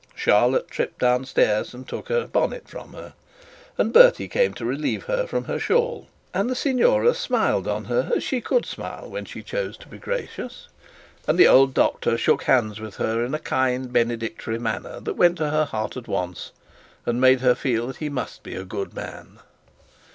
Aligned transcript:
Charlotte 0.15 0.67
tripped 0.71 0.97
downstairs 0.97 1.75
and 1.75 1.87
took 1.87 2.09
her 2.09 2.25
bonnet 2.25 2.67
from 2.67 2.93
her, 2.93 3.13
and 3.77 3.93
Bertie 3.93 4.27
came 4.27 4.51
to 4.55 4.65
relieve 4.65 5.03
her 5.03 5.27
from 5.27 5.43
her 5.43 5.59
shawl, 5.59 6.07
and 6.33 6.49
the 6.49 6.55
signora 6.55 7.13
smiled 7.13 7.67
on 7.67 7.85
her 7.85 8.11
as 8.15 8.23
she 8.23 8.41
could 8.41 8.65
smile 8.65 9.07
when 9.07 9.25
she 9.25 9.43
chose 9.43 9.77
to 9.77 9.87
be 9.87 9.99
gracious, 9.99 10.69
and 11.27 11.37
the 11.37 11.47
old 11.47 11.75
doctor 11.75 12.17
shook 12.17 12.45
hands 12.45 12.79
with 12.79 12.95
her 12.95 13.23
in 13.23 13.35
a 13.35 13.37
kind 13.37 13.83
and 13.83 13.93
benedictory 13.93 14.57
manner 14.57 14.99
that 14.99 15.17
went 15.17 15.37
to 15.37 15.51
her 15.51 15.65
heart 15.65 15.95
at 15.95 16.07
once, 16.07 16.51
and 17.05 17.21
made 17.21 17.41
her 17.41 17.53
feel 17.53 17.85
that 17.85 17.97
he 17.97 18.09
must 18.09 18.41
be 18.41 18.55
a 18.55 18.65
good 18.65 18.95
man. 18.95 19.37